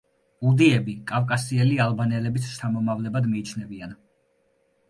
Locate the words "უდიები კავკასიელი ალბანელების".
0.51-2.47